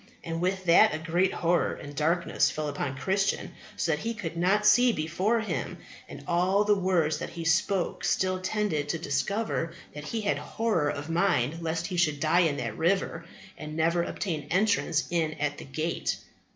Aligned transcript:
And 0.23 0.41
with 0.41 0.65
that 0.65 0.95
a 0.95 0.97
great 0.97 1.31
horror 1.31 1.73
and 1.75 1.95
darkness 1.95 2.49
fell 2.49 2.67
upon 2.69 2.97
Christian, 2.97 3.53
so 3.77 3.91
that 3.91 3.99
he 3.99 4.15
could 4.15 4.35
not 4.35 4.65
see 4.65 4.91
before 4.91 5.41
him; 5.41 5.77
and 6.09 6.23
all 6.27 6.63
the 6.63 6.73
words 6.73 7.19
that 7.19 7.29
he 7.29 7.45
spoke 7.45 8.03
still 8.03 8.39
tended 8.41 8.89
to 8.89 8.97
discover 8.97 9.73
that 9.93 10.05
he 10.05 10.21
had 10.21 10.39
horror 10.39 10.89
of 10.89 11.11
mind 11.11 11.61
lest 11.61 11.85
he 11.85 11.97
should 11.97 12.19
die 12.19 12.39
in 12.39 12.57
that 12.57 12.79
river 12.79 13.25
and 13.59 13.77
never 13.77 14.01
obtain 14.01 14.47
entrance 14.49 15.03
in 15.11 15.35
at 15.35 15.59
the 15.59 15.65
gate. 15.65 16.17